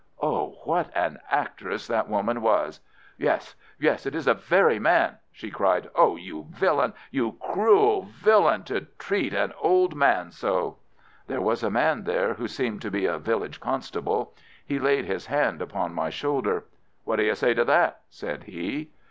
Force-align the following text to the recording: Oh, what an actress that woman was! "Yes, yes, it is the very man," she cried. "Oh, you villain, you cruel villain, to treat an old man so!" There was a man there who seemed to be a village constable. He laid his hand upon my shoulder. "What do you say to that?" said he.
Oh, 0.19 0.57
what 0.63 0.89
an 0.95 1.19
actress 1.29 1.85
that 1.85 2.09
woman 2.09 2.41
was! 2.41 2.79
"Yes, 3.19 3.53
yes, 3.77 4.07
it 4.07 4.15
is 4.15 4.25
the 4.25 4.33
very 4.33 4.79
man," 4.79 5.19
she 5.31 5.51
cried. 5.51 5.91
"Oh, 5.93 6.15
you 6.15 6.47
villain, 6.49 6.93
you 7.11 7.33
cruel 7.33 8.01
villain, 8.01 8.63
to 8.63 8.87
treat 8.97 9.31
an 9.31 9.53
old 9.61 9.93
man 9.93 10.31
so!" 10.31 10.77
There 11.27 11.39
was 11.39 11.61
a 11.61 11.69
man 11.69 12.05
there 12.05 12.33
who 12.33 12.47
seemed 12.47 12.81
to 12.81 12.89
be 12.89 13.05
a 13.05 13.19
village 13.19 13.59
constable. 13.59 14.33
He 14.65 14.79
laid 14.79 15.05
his 15.05 15.27
hand 15.27 15.61
upon 15.61 15.93
my 15.93 16.09
shoulder. 16.09 16.65
"What 17.03 17.17
do 17.17 17.23
you 17.23 17.35
say 17.35 17.53
to 17.53 17.63
that?" 17.65 17.99
said 18.09 18.45
he. 18.45 18.89